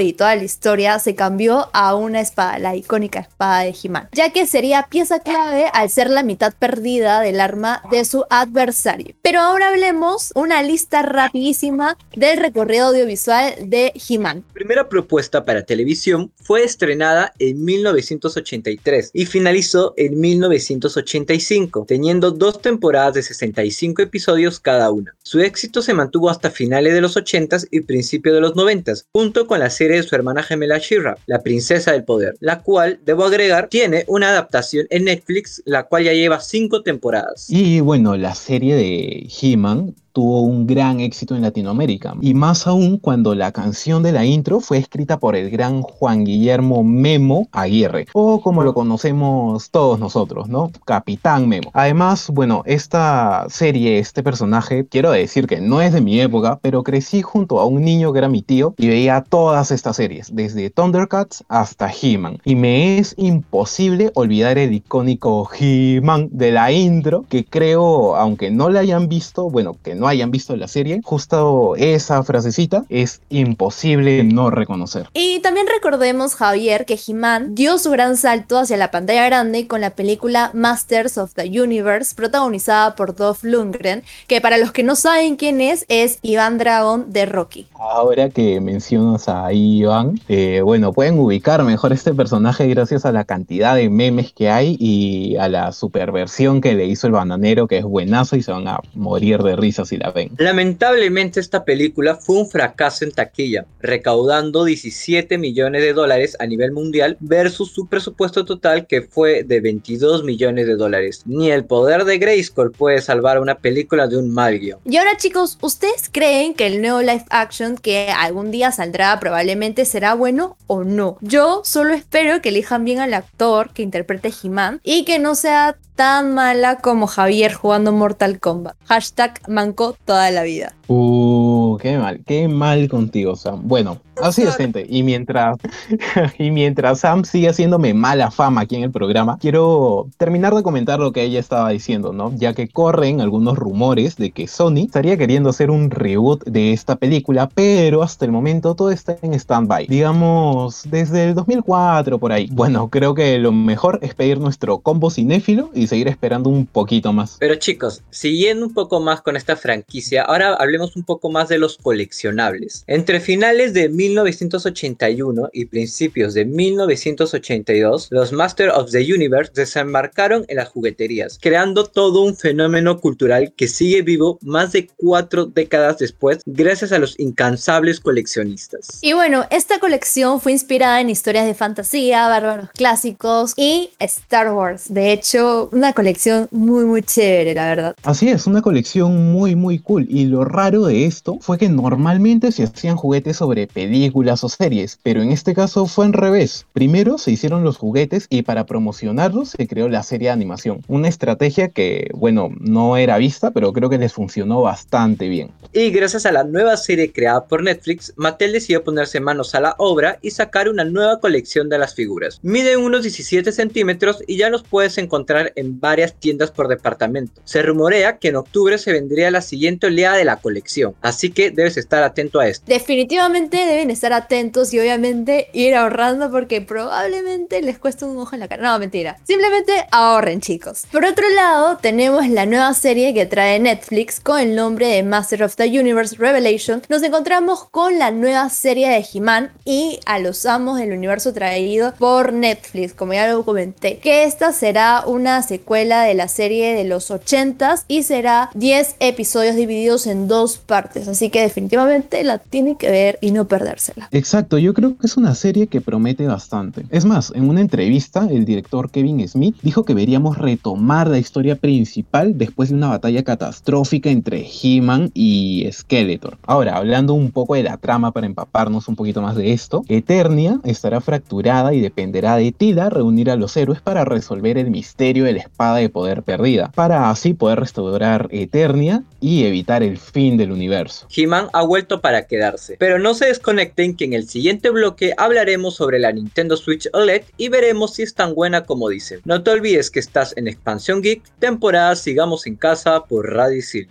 y 0.00 0.12
toda 0.12 0.36
la 0.36 0.44
historia 0.44 0.98
se 0.98 1.14
cambió 1.14 1.68
a 1.72 1.94
una 1.94 2.20
espada, 2.20 2.58
la 2.58 2.74
icónica 2.74 3.20
espada 3.20 3.60
de 3.60 3.74
He-Man, 3.82 4.08
ya 4.12 4.32
que 4.32 4.46
sería 4.46 4.86
pieza 4.90 5.20
clave 5.20 5.66
al 5.72 5.90
ser 5.90 6.10
la 6.10 6.22
mitad 6.22 6.54
perdida 6.58 7.20
del 7.20 7.40
arma 7.40 7.82
de 7.90 8.04
su 8.04 8.24
adversario. 8.30 9.14
Pero 9.22 9.40
ahora 9.40 9.68
hablemos 9.68 10.32
una 10.34 10.62
lista 10.62 11.02
rapidísima 11.02 11.96
del 12.16 12.38
recorrido 12.38 12.86
audiovisual 12.86 13.54
de 13.66 13.92
He-Man. 14.08 14.44
Primera 14.52 14.88
propuesta 14.88 15.44
para 15.44 15.64
televisión 15.64 16.32
fue 16.36 16.64
estrenada 16.64 17.32
en 17.38 17.64
1983 17.64 19.10
y 19.12 19.26
finalizó 19.26 19.94
en 19.96 20.18
1985, 20.18 21.84
teniendo 21.86 22.30
dos 22.30 22.60
temporadas 22.60 23.14
de 23.14 23.22
65 23.22 24.02
episodios 24.02 24.60
cada 24.60 24.90
una. 24.90 25.14
Su 25.22 25.40
éxito 25.40 25.82
se 25.82 25.94
mantuvo 25.94 26.30
hasta 26.30 26.50
finales 26.50 26.94
de 26.94 27.00
los 27.00 27.16
80s 27.16 27.68
y 27.70 27.80
principios 27.80 28.34
de 28.34 28.40
los 28.40 28.54
90s, 28.54 29.04
junto 29.28 29.46
con 29.46 29.58
la 29.58 29.68
serie 29.68 29.98
de 29.98 30.02
su 30.04 30.14
hermana 30.14 30.42
gemela 30.42 30.78
She-Ra, 30.78 31.18
La 31.26 31.42
Princesa 31.42 31.92
del 31.92 32.02
Poder, 32.02 32.34
la 32.40 32.62
cual, 32.62 32.98
debo 33.04 33.26
agregar, 33.26 33.68
tiene 33.68 34.04
una 34.08 34.30
adaptación 34.30 34.86
en 34.88 35.04
Netflix, 35.04 35.62
la 35.66 35.82
cual 35.82 36.04
ya 36.04 36.14
lleva 36.14 36.40
5 36.40 36.82
temporadas. 36.82 37.44
Y 37.50 37.80
bueno, 37.80 38.16
la 38.16 38.34
serie 38.34 38.74
de 38.74 39.28
He-Man 39.28 39.94
tuvo 40.18 40.40
un 40.40 40.66
gran 40.66 40.98
éxito 40.98 41.36
en 41.36 41.42
Latinoamérica, 41.42 42.12
y 42.20 42.34
más 42.34 42.66
aún 42.66 42.98
cuando 42.98 43.36
la 43.36 43.52
canción 43.52 44.02
de 44.02 44.10
la 44.10 44.24
intro 44.24 44.58
fue 44.58 44.78
escrita 44.78 45.20
por 45.20 45.36
el 45.36 45.48
gran 45.48 45.80
Juan 45.80 46.24
Guillermo 46.24 46.82
Memo 46.82 47.46
Aguirre, 47.52 48.08
o 48.14 48.40
como 48.40 48.64
lo 48.64 48.74
conocemos 48.74 49.70
todos 49.70 50.00
nosotros, 50.00 50.48
¿no? 50.48 50.72
Capitán 50.84 51.48
Memo. 51.48 51.70
Además, 51.72 52.30
bueno, 52.30 52.64
esta 52.66 53.46
serie, 53.48 54.00
este 54.00 54.24
personaje, 54.24 54.88
quiero 54.88 55.12
decir 55.12 55.46
que 55.46 55.60
no 55.60 55.80
es 55.80 55.92
de 55.92 56.00
mi 56.00 56.20
época, 56.20 56.58
pero 56.62 56.82
crecí 56.82 57.22
junto 57.22 57.60
a 57.60 57.66
un 57.66 57.84
niño 57.84 58.12
que 58.12 58.18
era 58.18 58.28
mi 58.28 58.42
tío 58.42 58.74
y 58.76 58.88
veía 58.88 59.22
todas 59.22 59.70
estas 59.70 59.94
series, 59.94 60.34
desde 60.34 60.68
Thundercats 60.68 61.44
hasta 61.46 61.92
He-Man, 61.92 62.38
y 62.44 62.56
me 62.56 62.98
es 62.98 63.14
imposible 63.18 64.10
olvidar 64.16 64.58
el 64.58 64.72
icónico 64.72 65.48
He-Man 65.56 66.28
de 66.32 66.50
la 66.50 66.72
intro, 66.72 67.24
que 67.28 67.44
creo, 67.44 68.16
aunque 68.16 68.50
no 68.50 68.68
la 68.68 68.80
hayan 68.80 69.08
visto, 69.08 69.48
bueno, 69.48 69.76
que 69.84 69.94
no 70.08 70.12
hayan 70.12 70.30
visto 70.30 70.56
la 70.56 70.68
serie, 70.68 71.02
justo 71.04 71.76
esa 71.76 72.22
frasecita 72.22 72.84
es 72.88 73.20
imposible 73.28 74.24
no 74.24 74.48
reconocer. 74.48 75.06
Y 75.12 75.40
también 75.40 75.66
recordemos, 75.66 76.34
Javier, 76.34 76.86
que 76.86 76.98
He-Man 77.06 77.54
dio 77.54 77.76
su 77.76 77.90
gran 77.90 78.16
salto 78.16 78.58
hacia 78.58 78.78
la 78.78 78.90
pantalla 78.90 79.26
grande 79.26 79.66
con 79.66 79.82
la 79.82 79.90
película 79.90 80.50
Masters 80.54 81.18
of 81.18 81.34
the 81.34 81.60
Universe, 81.60 82.14
protagonizada 82.14 82.96
por 82.96 83.14
Dolph 83.14 83.44
Lundgren, 83.44 84.02
que 84.28 84.40
para 84.40 84.56
los 84.56 84.72
que 84.72 84.82
no 84.82 84.96
saben 84.96 85.36
quién 85.36 85.60
es, 85.60 85.84
es 85.88 86.20
Iván 86.22 86.56
Dragon 86.56 87.12
de 87.12 87.26
Rocky. 87.26 87.66
Ahora 87.74 88.30
que 88.30 88.60
mencionas 88.62 89.28
a 89.28 89.52
Iván, 89.52 90.18
eh, 90.28 90.62
bueno, 90.64 90.94
pueden 90.94 91.18
ubicar 91.18 91.62
mejor 91.64 91.92
este 91.92 92.14
personaje 92.14 92.66
gracias 92.66 93.04
a 93.04 93.12
la 93.12 93.24
cantidad 93.24 93.76
de 93.76 93.90
memes 93.90 94.32
que 94.32 94.48
hay 94.48 94.74
y 94.80 95.36
a 95.36 95.48
la 95.48 95.72
superversión 95.72 96.62
que 96.62 96.72
le 96.72 96.86
hizo 96.86 97.06
el 97.06 97.12
bananero, 97.12 97.68
que 97.68 97.76
es 97.76 97.84
buenazo 97.84 98.36
y 98.36 98.42
se 98.42 98.52
van 98.52 98.68
a 98.68 98.80
morir 98.94 99.42
de 99.42 99.54
risa 99.54 99.84
si 99.84 99.97
si 99.98 100.04
la 100.04 100.10
ven. 100.10 100.30
Lamentablemente 100.38 101.40
esta 101.40 101.64
película 101.64 102.16
fue 102.16 102.36
un 102.36 102.48
fracaso 102.48 103.04
en 103.04 103.12
taquilla, 103.12 103.66
recaudando 103.80 104.64
17 104.64 105.38
millones 105.38 105.82
de 105.82 105.92
dólares 105.92 106.36
a 106.40 106.46
nivel 106.46 106.72
mundial 106.72 107.16
versus 107.20 107.72
su 107.72 107.86
presupuesto 107.86 108.44
total 108.44 108.86
que 108.86 109.02
fue 109.02 109.44
de 109.44 109.60
22 109.60 110.24
millones 110.24 110.66
de 110.66 110.76
dólares. 110.76 111.22
Ni 111.26 111.50
el 111.50 111.64
poder 111.64 112.04
de 112.04 112.18
Grayskull 112.18 112.72
puede 112.72 113.00
salvar 113.00 113.40
una 113.40 113.56
película 113.56 114.06
de 114.06 114.16
un 114.16 114.30
mal 114.30 114.58
guion. 114.58 114.80
Y 114.84 114.96
ahora 114.96 115.16
chicos, 115.16 115.58
¿ustedes 115.60 116.08
creen 116.10 116.54
que 116.54 116.66
el 116.66 116.80
nuevo 116.80 117.00
live 117.00 117.24
action 117.30 117.76
que 117.76 118.10
algún 118.10 118.50
día 118.50 118.72
saldrá 118.72 119.18
probablemente 119.20 119.84
será 119.84 120.14
bueno 120.14 120.56
o 120.66 120.84
no? 120.84 121.18
Yo 121.20 121.62
solo 121.64 121.94
espero 121.94 122.40
que 122.40 122.50
elijan 122.50 122.84
bien 122.84 123.00
al 123.00 123.14
actor 123.14 123.72
que 123.72 123.82
interprete 123.82 124.32
He-Man 124.42 124.80
y 124.82 125.04
que 125.04 125.18
no 125.18 125.34
sea 125.34 125.76
tan 125.98 126.32
mala 126.32 126.76
como 126.76 127.08
Javier 127.08 127.52
jugando 127.52 127.90
Mortal 127.90 128.38
Kombat. 128.38 128.76
Hashtag 128.86 129.40
manco 129.48 129.96
toda 130.04 130.30
la 130.30 130.44
vida. 130.44 130.72
Uh, 130.86 131.57
qué 131.78 131.98
mal, 131.98 132.20
qué 132.26 132.48
mal 132.48 132.88
contigo, 132.88 133.36
Sam. 133.36 133.66
Bueno, 133.66 134.00
así 134.22 134.42
es, 134.42 134.56
gente. 134.56 134.86
Y 134.88 135.02
mientras, 135.02 135.58
y 136.38 136.50
mientras 136.50 137.00
Sam 137.00 137.24
sigue 137.24 137.48
haciéndome 137.48 137.94
mala 137.94 138.30
fama 138.30 138.62
aquí 138.62 138.76
en 138.76 138.84
el 138.84 138.90
programa, 138.90 139.38
quiero 139.40 140.08
terminar 140.16 140.54
de 140.54 140.62
comentar 140.62 140.98
lo 141.00 141.12
que 141.12 141.22
ella 141.22 141.40
estaba 141.40 141.70
diciendo, 141.70 142.12
¿no? 142.12 142.32
Ya 142.36 142.52
que 142.52 142.68
corren 142.68 143.20
algunos 143.20 143.56
rumores 143.56 144.16
de 144.16 144.30
que 144.30 144.46
Sony 144.48 144.84
estaría 144.86 145.16
queriendo 145.16 145.50
hacer 145.50 145.70
un 145.70 145.90
reboot 145.90 146.44
de 146.44 146.72
esta 146.72 146.96
película, 146.96 147.48
pero 147.54 148.02
hasta 148.02 148.24
el 148.24 148.32
momento 148.32 148.74
todo 148.74 148.90
está 148.90 149.16
en 149.22 149.34
stand-by. 149.34 149.86
Digamos, 149.86 150.82
desde 150.90 151.28
el 151.28 151.34
2004 151.34 152.18
por 152.18 152.32
ahí. 152.32 152.48
Bueno, 152.52 152.88
creo 152.88 153.14
que 153.14 153.38
lo 153.38 153.52
mejor 153.52 153.98
es 154.02 154.14
pedir 154.14 154.38
nuestro 154.38 154.78
combo 154.78 155.10
cinéfilo 155.10 155.70
y 155.74 155.86
seguir 155.86 156.08
esperando 156.08 156.50
un 156.50 156.66
poquito 156.66 157.12
más. 157.12 157.36
Pero 157.38 157.54
chicos, 157.56 158.02
siguiendo 158.10 158.66
un 158.66 158.74
poco 158.74 159.00
más 159.00 159.22
con 159.22 159.36
esta 159.36 159.56
franquicia, 159.56 160.22
ahora 160.22 160.54
hablemos 160.54 160.96
un 160.96 161.02
poco 161.02 161.30
más 161.30 161.48
de 161.48 161.58
los 161.58 161.67
coleccionables. 161.76 162.84
Entre 162.86 163.20
finales 163.20 163.74
de 163.74 163.88
1981 163.88 165.50
y 165.52 165.66
principios 165.66 166.34
de 166.34 166.44
1982, 166.44 168.08
los 168.10 168.32
Master 168.32 168.70
of 168.70 168.90
the 168.90 169.12
Universe 169.12 169.52
desembarcaron 169.54 170.44
en 170.48 170.56
las 170.56 170.68
jugueterías, 170.68 171.38
creando 171.40 171.84
todo 171.84 172.22
un 172.22 172.36
fenómeno 172.36 173.00
cultural 173.00 173.52
que 173.56 173.68
sigue 173.68 174.02
vivo 174.02 174.38
más 174.42 174.72
de 174.72 174.88
cuatro 174.96 175.46
décadas 175.46 175.98
después 175.98 176.38
gracias 176.46 176.92
a 176.92 176.98
los 176.98 177.18
incansables 177.18 178.00
coleccionistas. 178.00 178.98
Y 179.02 179.12
bueno, 179.12 179.44
esta 179.50 179.78
colección 179.78 180.40
fue 180.40 180.52
inspirada 180.52 181.00
en 181.00 181.10
historias 181.10 181.46
de 181.46 181.54
fantasía, 181.54 182.28
bárbaros 182.28 182.70
clásicos 182.70 183.52
y 183.56 183.90
Star 183.98 184.52
Wars. 184.52 184.92
De 184.92 185.12
hecho, 185.12 185.68
una 185.72 185.92
colección 185.92 186.48
muy 186.50 186.84
muy 186.84 187.02
chévere, 187.02 187.54
la 187.54 187.66
verdad. 187.66 187.96
Así 188.02 188.28
es, 188.28 188.46
una 188.46 188.62
colección 188.62 189.32
muy 189.32 189.54
muy 189.54 189.78
cool. 189.78 190.06
Y 190.08 190.26
lo 190.26 190.44
raro 190.44 190.86
de 190.86 191.04
esto 191.04 191.38
fue 191.48 191.56
que 191.56 191.70
normalmente 191.70 192.52
se 192.52 192.64
hacían 192.64 192.96
juguetes 192.96 193.38
sobre 193.38 193.66
películas 193.66 194.44
o 194.44 194.50
series, 194.50 194.98
pero 195.02 195.22
en 195.22 195.32
este 195.32 195.54
caso 195.54 195.86
fue 195.86 196.04
en 196.04 196.12
revés. 196.12 196.66
Primero 196.74 197.16
se 197.16 197.30
hicieron 197.30 197.64
los 197.64 197.78
juguetes 197.78 198.26
y 198.28 198.42
para 198.42 198.66
promocionarlos 198.66 199.54
se 199.56 199.66
creó 199.66 199.88
la 199.88 200.02
serie 200.02 200.28
de 200.28 200.32
animación. 200.32 200.82
Una 200.88 201.08
estrategia 201.08 201.70
que, 201.70 202.10
bueno, 202.12 202.50
no 202.60 202.98
era 202.98 203.16
vista, 203.16 203.50
pero 203.50 203.72
creo 203.72 203.88
que 203.88 203.96
les 203.96 204.12
funcionó 204.12 204.60
bastante 204.60 205.30
bien. 205.30 205.50
Y 205.72 205.88
gracias 205.88 206.26
a 206.26 206.32
la 206.32 206.44
nueva 206.44 206.76
serie 206.76 207.12
creada 207.12 207.46
por 207.46 207.62
Netflix, 207.62 208.12
Mattel 208.16 208.52
decidió 208.52 208.84
ponerse 208.84 209.18
manos 209.18 209.54
a 209.54 209.60
la 209.60 209.74
obra 209.78 210.18
y 210.20 210.32
sacar 210.32 210.68
una 210.68 210.84
nueva 210.84 211.18
colección 211.18 211.70
de 211.70 211.78
las 211.78 211.94
figuras. 211.94 212.40
Miden 212.42 212.80
unos 212.80 213.04
17 213.04 213.52
centímetros 213.52 214.22
y 214.26 214.36
ya 214.36 214.50
los 214.50 214.64
puedes 214.64 214.98
encontrar 214.98 215.54
en 215.56 215.80
varias 215.80 216.12
tiendas 216.12 216.50
por 216.50 216.68
departamento. 216.68 217.40
Se 217.46 217.62
rumorea 217.62 218.18
que 218.18 218.28
en 218.28 218.36
octubre 218.36 218.76
se 218.76 218.92
vendría 218.92 219.30
la 219.30 219.40
siguiente 219.40 219.86
oleada 219.86 220.18
de 220.18 220.26
la 220.26 220.36
colección, 220.36 220.94
así 221.00 221.30
que 221.30 221.37
debes 221.44 221.76
estar 221.76 222.02
atento 222.02 222.40
a 222.40 222.48
esto. 222.48 222.64
Definitivamente 222.66 223.56
deben 223.56 223.90
estar 223.90 224.12
atentos 224.12 224.72
y 224.74 224.80
obviamente 224.80 225.48
ir 225.52 225.74
ahorrando 225.74 226.30
porque 226.30 226.60
probablemente 226.60 227.62
les 227.62 227.78
cueste 227.78 228.04
un 228.04 228.18
ojo 228.18 228.34
en 228.34 228.40
la 228.40 228.48
cara. 228.48 228.62
No, 228.62 228.78
mentira. 228.78 229.18
Simplemente 229.24 229.86
ahorren, 229.90 230.40
chicos. 230.40 230.84
Por 230.90 231.04
otro 231.04 231.28
lado, 231.30 231.78
tenemos 231.78 232.28
la 232.28 232.46
nueva 232.46 232.74
serie 232.74 233.14
que 233.14 233.26
trae 233.26 233.58
Netflix 233.58 234.20
con 234.20 234.40
el 234.40 234.54
nombre 234.54 234.88
de 234.88 235.02
Master 235.02 235.44
of 235.44 235.56
the 235.56 235.66
Universe 235.66 236.16
Revelation. 236.16 236.82
Nos 236.88 237.02
encontramos 237.02 237.64
con 237.64 237.98
la 237.98 238.10
nueva 238.10 238.48
serie 238.50 238.88
de 238.88 239.04
He-Man 239.12 239.52
y 239.64 240.00
a 240.06 240.18
los 240.18 240.44
amos 240.46 240.78
del 240.78 240.92
universo 240.92 241.32
traído 241.32 241.94
por 241.94 242.32
Netflix, 242.32 242.94
como 242.94 243.14
ya 243.14 243.28
lo 243.28 243.44
comenté. 243.44 243.98
Que 243.98 244.24
esta 244.24 244.52
será 244.52 245.04
una 245.06 245.42
secuela 245.42 246.02
de 246.02 246.14
la 246.14 246.28
serie 246.28 246.74
de 246.74 246.84
los 246.84 247.10
80s 247.10 247.84
y 247.88 248.02
será 248.02 248.50
10 248.54 248.96
episodios 249.00 249.56
divididos 249.56 250.06
en 250.06 250.28
dos 250.28 250.58
partes. 250.58 251.08
Así 251.08 251.27
que 251.30 251.42
definitivamente 251.42 252.22
la 252.24 252.38
tienen 252.38 252.76
que 252.76 252.90
ver 252.90 253.18
y 253.20 253.30
no 253.30 253.46
perdérsela. 253.46 254.08
Exacto, 254.12 254.58
yo 254.58 254.74
creo 254.74 254.96
que 254.96 255.06
es 255.06 255.16
una 255.16 255.34
serie 255.34 255.66
que 255.66 255.80
promete 255.80 256.26
bastante. 256.26 256.84
Es 256.90 257.04
más, 257.04 257.32
en 257.34 257.48
una 257.48 257.60
entrevista, 257.60 258.26
el 258.30 258.44
director 258.44 258.90
Kevin 258.90 259.26
Smith 259.28 259.56
dijo 259.62 259.84
que 259.84 259.94
veríamos 259.94 260.38
retomar 260.38 261.08
la 261.08 261.18
historia 261.18 261.56
principal 261.56 262.38
después 262.38 262.70
de 262.70 262.76
una 262.76 262.88
batalla 262.88 263.22
catastrófica 263.22 264.10
entre 264.10 264.46
He-Man 264.46 265.10
y 265.14 265.68
Skeletor. 265.70 266.38
Ahora, 266.46 266.76
hablando 266.76 267.14
un 267.14 267.30
poco 267.30 267.54
de 267.54 267.62
la 267.62 267.76
trama 267.76 268.12
para 268.12 268.26
empaparnos 268.26 268.88
un 268.88 268.96
poquito 268.96 269.22
más 269.22 269.36
de 269.36 269.52
esto, 269.52 269.84
Eternia 269.88 270.60
estará 270.64 271.00
fracturada 271.00 271.74
y 271.74 271.80
dependerá 271.80 272.36
de 272.36 272.52
Tila 272.52 272.90
reunir 272.90 273.30
a 273.30 273.36
los 273.36 273.56
héroes 273.56 273.80
para 273.80 274.04
resolver 274.04 274.58
el 274.58 274.70
misterio 274.70 275.24
de 275.24 275.32
la 275.34 275.40
espada 275.40 275.76
de 275.76 275.88
poder 275.88 276.22
perdida, 276.22 276.70
para 276.74 277.10
así 277.10 277.34
poder 277.34 277.60
restaurar 277.60 278.28
Eternia 278.30 279.02
y 279.20 279.44
evitar 279.44 279.82
el 279.82 279.98
fin 279.98 280.36
del 280.36 280.52
universo. 280.52 281.06
He-Man 281.18 281.48
ha 281.52 281.62
vuelto 281.62 282.00
para 282.00 282.26
quedarse, 282.26 282.76
pero 282.78 283.00
no 283.00 283.14
se 283.14 283.26
desconecten 283.26 283.96
que 283.96 284.04
en 284.04 284.12
el 284.12 284.28
siguiente 284.28 284.70
bloque 284.70 285.14
hablaremos 285.16 285.74
sobre 285.74 285.98
la 285.98 286.12
Nintendo 286.12 286.56
Switch 286.56 286.88
OLED 286.92 287.22
y 287.36 287.48
veremos 287.48 287.94
si 287.94 288.02
es 288.02 288.14
tan 288.14 288.34
buena 288.34 288.64
como 288.64 288.88
dicen. 288.88 289.20
No 289.24 289.42
te 289.42 289.50
olvides 289.50 289.90
que 289.90 289.98
estás 289.98 290.32
en 290.36 290.46
Expansión 290.46 291.02
Geek, 291.02 291.22
temporada 291.40 291.96
Sigamos 291.96 292.46
en 292.46 292.54
Casa 292.54 293.04
por 293.04 293.34
Radio 293.34 293.58
Isil. 293.58 293.88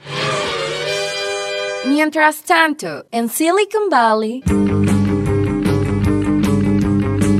Mientras 1.85 2.43
tanto, 2.43 3.05
en 3.11 3.27
Silicon 3.27 3.89
Valley, 3.89 4.43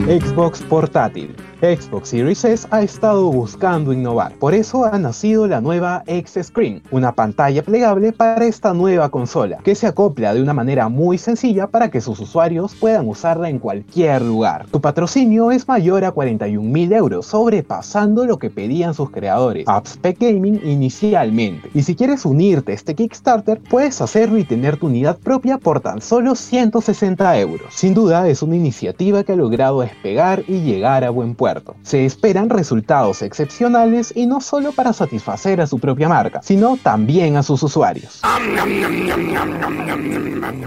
Xbox 0.08 0.62
portátil. 0.64 1.36
Xbox 1.62 2.10
Series 2.10 2.46
S 2.46 2.68
ha 2.70 2.84
estado 2.84 3.32
buscando 3.32 3.92
innovar, 3.92 4.34
por 4.34 4.54
eso 4.54 4.86
ha 4.86 5.00
nacido 5.00 5.48
la 5.48 5.60
nueva 5.60 6.04
X 6.06 6.38
Screen, 6.44 6.84
una 6.92 7.14
pantalla 7.14 7.64
plegable 7.64 8.12
para 8.12 8.46
esta 8.46 8.76
nueva 8.76 9.10
consola, 9.10 9.58
que 9.64 9.74
se 9.74 9.88
acopla 9.88 10.36
de 10.36 10.44
una 10.44 10.54
manera 10.54 10.88
muy 10.88 11.18
sencilla 11.18 11.66
para 11.66 11.90
que 11.90 12.00
sus 12.00 12.20
usuarios 12.20 12.76
puedan 12.76 13.08
usarla 13.08 13.50
en 13.50 13.58
cualquier 13.58 14.22
lugar. 14.22 14.68
Tu 14.70 14.80
patrocinio 14.80 15.50
es 15.50 15.68
mayor 15.68 16.06
a 16.06 16.12
41 16.12 16.62
mil 16.70 16.94
euros, 16.94 17.26
sobrepasando 17.26 18.26
lo 18.26 18.38
que 18.38 18.52
pedían 18.52 18.94
sus 18.94 19.10
creadores, 19.10 19.66
Upspec 19.68 20.20
Gaming 20.20 20.62
inicialmente. 20.64 21.72
Y 21.74 21.82
si 21.82 21.96
quieres 21.96 22.24
unirte 22.24 22.74
a 22.74 22.76
este 22.76 22.94
Kickstarter, 22.94 23.60
puedes 23.68 24.00
hacerlo 24.00 24.38
y 24.38 24.44
tener 24.44 24.78
tu 24.78 24.86
unidad 24.86 25.18
propia 25.18 25.58
por 25.58 25.80
tan 25.80 26.02
solo 26.02 26.36
160 26.36 27.40
euros. 27.40 27.74
Sin 27.74 27.96
duda 27.96 28.28
es 28.28 28.44
una 28.44 28.56
iniciativa 28.56 29.24
que 29.24 29.32
ha 29.32 29.36
logrado 29.36 29.82
despegar 29.82 30.44
y 30.48 30.62
llegar 30.62 31.04
a 31.04 31.10
buen 31.10 31.34
puerto. 31.34 31.47
Se 31.84 32.06
esperan 32.06 32.50
resultados 32.50 33.22
excepcionales 33.22 34.12
y 34.16 34.26
no 34.26 34.42
solo 34.42 34.72
para 34.72 34.94
satisfacer 34.94 35.62
a 35.62 35.68
su 35.68 35.80
propia 35.80 36.10
marca, 36.10 36.42
sino 36.42 36.78
también 36.78 37.38
a 37.38 37.44
sus 37.44 37.64
usuarios. 37.64 38.22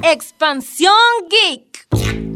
Expansión 0.02 0.92
Geek. 1.28 2.29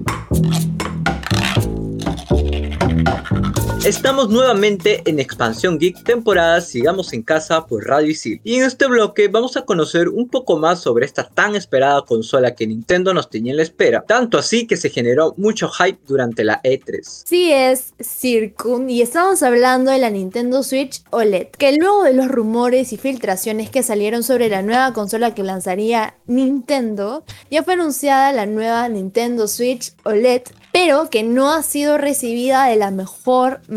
Estamos 3.85 4.31
nuevamente 4.31 5.03
en 5.05 5.21
Expansión 5.21 5.79
Geek, 5.79 6.05
temporada 6.05 6.63
Sigamos 6.63 7.13
en 7.13 7.23
Casa 7.23 7.67
por 7.67 7.85
Radio 7.85 8.13
Isil. 8.13 8.41
Y 8.43 8.55
en 8.55 8.63
este 8.63 8.87
bloque 8.87 9.29
vamos 9.29 9.59
a 9.59 9.67
conocer 9.67 10.09
un 10.09 10.31
poco 10.31 10.57
más 10.57 10.81
sobre 10.81 11.05
esta 11.05 11.29
tan 11.29 11.55
esperada 11.55 12.01
consola 12.01 12.55
que 12.55 12.67
Nintendo 12.67 13.13
nos 13.13 13.29
tenía 13.29 13.51
en 13.53 13.59
la 13.59 13.63
espera. 13.63 14.03
Tanto 14.07 14.39
así 14.39 14.67
que 14.67 14.79
se 14.79 14.89
generó 14.89 15.35
mucho 15.37 15.69
hype 15.69 15.99
durante 16.07 16.45
la 16.45 16.63
E3. 16.63 17.03
Sí 17.27 17.53
es 17.53 17.93
Circun 18.01 18.89
y 18.89 19.03
estamos 19.03 19.43
hablando 19.43 19.91
de 19.91 19.99
la 19.99 20.09
Nintendo 20.09 20.63
Switch 20.63 21.03
OLED, 21.11 21.49
que 21.49 21.77
luego 21.77 22.05
de 22.05 22.15
los 22.15 22.29
rumores 22.29 22.95
y 22.95 22.97
filtraciones 22.97 23.69
que 23.69 23.83
salieron 23.83 24.23
sobre 24.23 24.49
la 24.49 24.63
nueva 24.63 24.95
consola 24.95 25.35
que 25.35 25.43
lanzaría 25.43 26.15
Nintendo, 26.27 27.23
ya 27.51 27.63
fue 27.63 27.75
anunciada 27.75 28.33
la 28.33 28.47
nueva 28.47 28.89
Nintendo 28.89 29.47
Switch 29.47 29.93
OLED 30.05 30.45
pero 30.75 31.09
que 31.09 31.23
no 31.23 31.53
ha 31.53 31.63
sido 31.63 31.99
recibida 31.99 32.65
de 32.65 32.75
la 32.75 32.91
mejor 32.91 33.61
manera 33.69 33.74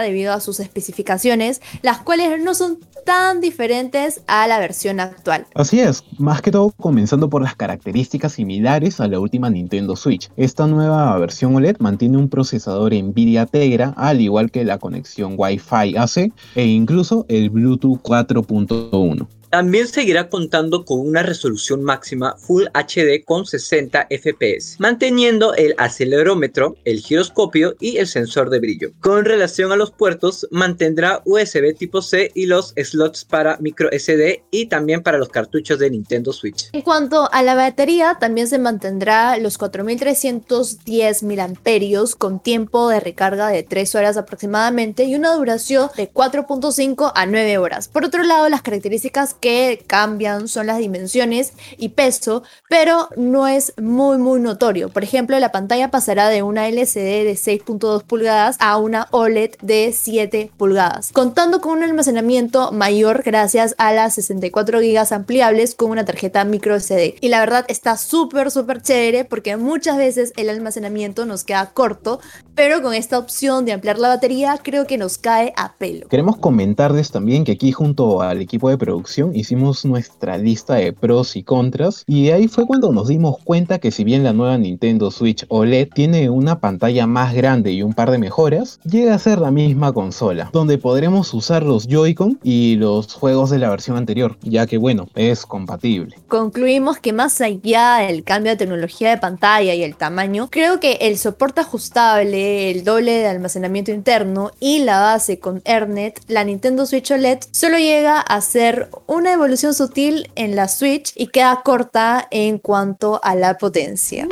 debido 0.00 0.32
a 0.32 0.40
sus 0.40 0.60
especificaciones, 0.60 1.60
las 1.82 1.98
cuales 1.98 2.42
no 2.42 2.54
son 2.54 2.78
tan 3.04 3.40
diferentes 3.40 4.22
a 4.26 4.46
la 4.46 4.58
versión 4.58 5.00
actual. 5.00 5.46
Así 5.54 5.80
es, 5.80 6.04
más 6.18 6.40
que 6.40 6.50
todo 6.50 6.70
comenzando 6.70 7.28
por 7.28 7.42
las 7.42 7.56
características 7.56 8.32
similares 8.32 9.00
a 9.00 9.08
la 9.08 9.18
última 9.18 9.50
Nintendo 9.50 9.96
Switch. 9.96 10.30
Esta 10.36 10.66
nueva 10.66 11.16
versión 11.18 11.54
OLED 11.56 11.78
mantiene 11.78 12.18
un 12.18 12.28
procesador 12.28 12.94
Nvidia 12.94 13.46
Tegra, 13.46 13.94
al 13.96 14.20
igual 14.20 14.50
que 14.50 14.64
la 14.64 14.78
conexión 14.78 15.34
Wi-Fi 15.36 15.96
AC 15.96 16.32
e 16.54 16.64
incluso 16.64 17.26
el 17.28 17.50
Bluetooth 17.50 18.00
4.1. 18.02 19.26
También 19.52 19.86
seguirá 19.86 20.30
contando 20.30 20.86
con 20.86 20.98
una 21.00 21.22
resolución 21.22 21.82
máxima 21.82 22.36
Full 22.38 22.68
HD 22.72 23.22
con 23.22 23.44
60 23.44 24.06
FPS, 24.08 24.76
manteniendo 24.78 25.52
el 25.52 25.74
acelerómetro, 25.76 26.74
el 26.86 27.00
giroscopio 27.00 27.74
y 27.78 27.98
el 27.98 28.06
sensor 28.06 28.48
de 28.48 28.60
brillo. 28.60 28.92
Con 29.00 29.26
relación 29.26 29.70
a 29.70 29.76
los 29.76 29.90
puertos, 29.90 30.48
mantendrá 30.50 31.20
USB 31.26 31.76
tipo 31.76 32.00
C 32.00 32.30
y 32.34 32.46
los 32.46 32.72
slots 32.82 33.26
para 33.26 33.58
micro 33.58 33.90
SD 33.92 34.42
y 34.50 34.68
también 34.68 35.02
para 35.02 35.18
los 35.18 35.28
cartuchos 35.28 35.78
de 35.78 35.90
Nintendo 35.90 36.32
Switch. 36.32 36.70
En 36.72 36.80
cuanto 36.80 37.30
a 37.30 37.42
la 37.42 37.54
batería, 37.54 38.16
también 38.18 38.48
se 38.48 38.58
mantendrá 38.58 39.36
los 39.36 39.58
4310 39.58 41.24
miliamperios 41.24 42.14
con 42.16 42.42
tiempo 42.42 42.88
de 42.88 43.00
recarga 43.00 43.48
de 43.48 43.62
3 43.64 43.96
horas 43.96 44.16
aproximadamente 44.16 45.04
y 45.04 45.14
una 45.14 45.34
duración 45.34 45.90
de 45.94 46.10
4.5 46.10 47.12
a 47.14 47.26
9 47.26 47.58
horas. 47.58 47.88
Por 47.88 48.06
otro 48.06 48.22
lado, 48.22 48.48
las 48.48 48.62
características 48.62 49.36
que 49.42 49.84
cambian 49.86 50.48
son 50.48 50.68
las 50.68 50.78
dimensiones 50.78 51.52
y 51.76 51.90
peso, 51.90 52.44
pero 52.70 53.08
no 53.16 53.48
es 53.48 53.74
muy 53.76 54.16
muy 54.16 54.40
notorio. 54.40 54.88
Por 54.88 55.02
ejemplo, 55.02 55.38
la 55.38 55.52
pantalla 55.52 55.90
pasará 55.90 56.28
de 56.28 56.42
una 56.42 56.68
LCD 56.68 57.24
de 57.24 57.34
6.2 57.34 58.04
pulgadas 58.04 58.56
a 58.60 58.78
una 58.78 59.08
OLED 59.10 59.56
de 59.60 59.92
7 59.92 60.52
pulgadas, 60.56 61.12
contando 61.12 61.60
con 61.60 61.78
un 61.78 61.82
almacenamiento 61.82 62.70
mayor 62.70 63.22
gracias 63.24 63.74
a 63.78 63.92
las 63.92 64.14
64 64.14 64.78
GB 64.78 65.12
ampliables 65.12 65.74
con 65.74 65.90
una 65.90 66.04
tarjeta 66.04 66.44
micro 66.44 66.78
SD. 66.78 67.16
Y 67.20 67.28
la 67.28 67.40
verdad 67.40 67.64
está 67.68 67.96
súper 67.96 68.50
súper 68.50 68.80
chévere 68.80 69.24
porque 69.24 69.56
muchas 69.56 69.96
veces 69.96 70.32
el 70.36 70.48
almacenamiento 70.48 71.26
nos 71.26 71.42
queda 71.42 71.70
corto, 71.74 72.20
pero 72.54 72.82
con 72.82 72.94
esta 72.94 73.18
opción 73.18 73.64
de 73.64 73.72
ampliar 73.72 73.98
la 73.98 74.08
batería 74.08 74.58
creo 74.62 74.86
que 74.86 74.98
nos 74.98 75.18
cae 75.18 75.52
a 75.56 75.72
pelo. 75.74 76.08
Queremos 76.08 76.36
comentarles 76.36 77.10
también 77.10 77.44
que 77.44 77.52
aquí 77.52 77.72
junto 77.72 78.22
al 78.22 78.40
equipo 78.40 78.68
de 78.68 78.78
producción 78.78 79.34
hicimos 79.34 79.84
nuestra 79.84 80.38
lista 80.38 80.74
de 80.74 80.92
pros 80.92 81.36
y 81.36 81.42
contras 81.42 82.04
y 82.06 82.30
ahí 82.30 82.48
fue 82.48 82.66
cuando 82.66 82.92
nos 82.92 83.08
dimos 83.08 83.38
cuenta 83.44 83.78
que 83.78 83.90
si 83.90 84.04
bien 84.04 84.24
la 84.24 84.32
nueva 84.32 84.58
Nintendo 84.58 85.10
Switch 85.10 85.44
OLED 85.48 85.88
tiene 85.94 86.30
una 86.30 86.60
pantalla 86.60 87.06
más 87.06 87.34
grande 87.34 87.72
y 87.72 87.82
un 87.82 87.94
par 87.94 88.10
de 88.10 88.18
mejoras, 88.18 88.80
llega 88.84 89.14
a 89.14 89.18
ser 89.18 89.38
la 89.38 89.50
misma 89.50 89.92
consola, 89.92 90.50
donde 90.52 90.78
podremos 90.78 91.32
usar 91.34 91.62
los 91.62 91.86
Joy-Con 91.86 92.38
y 92.42 92.76
los 92.76 93.12
juegos 93.14 93.50
de 93.50 93.58
la 93.58 93.70
versión 93.70 93.96
anterior, 93.96 94.36
ya 94.42 94.66
que 94.66 94.78
bueno, 94.78 95.08
es 95.14 95.46
compatible. 95.46 96.16
Concluimos 96.28 96.98
que 96.98 97.12
más 97.12 97.40
allá 97.40 97.98
del 98.06 98.24
cambio 98.24 98.52
de 98.52 98.56
tecnología 98.56 99.10
de 99.10 99.18
pantalla 99.18 99.74
y 99.74 99.82
el 99.82 99.96
tamaño, 99.96 100.48
creo 100.50 100.80
que 100.80 100.98
el 101.02 101.18
soporte 101.18 101.60
ajustable, 101.60 102.41
el 102.42 102.84
doble 102.84 103.12
de 103.12 103.28
almacenamiento 103.28 103.90
interno 103.92 104.50
y 104.60 104.80
la 104.80 105.00
base 105.00 105.38
con 105.38 105.58
Ethernet, 105.64 106.20
la 106.28 106.44
Nintendo 106.44 106.86
Switch 106.86 107.10
OLED 107.10 107.38
solo 107.50 107.78
llega 107.78 108.20
a 108.20 108.40
ser 108.40 108.90
una 109.06 109.32
evolución 109.32 109.74
sutil 109.74 110.30
en 110.34 110.56
la 110.56 110.68
Switch 110.68 111.12
y 111.16 111.28
queda 111.28 111.62
corta 111.64 112.26
en 112.30 112.58
cuanto 112.58 113.20
a 113.22 113.34
la 113.34 113.58
potencia. 113.58 114.26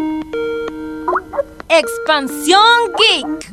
Expansión 1.69 2.61
Geek. 2.99 3.53